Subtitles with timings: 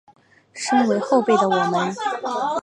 [0.51, 1.93] 身为后辈的我们